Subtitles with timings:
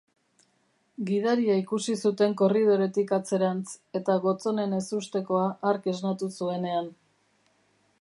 [1.09, 3.67] Gidaria ikusi zuten korridoretik atzerantz,
[4.01, 6.95] eta Gotzonen ezustekoa hark esnatu zuenean.